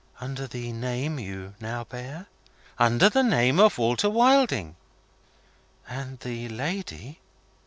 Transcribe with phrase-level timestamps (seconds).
[0.19, 2.25] "Under the name you now bear?"
[2.79, 4.75] "Under the name of Walter Wilding."
[5.87, 7.19] "And the lady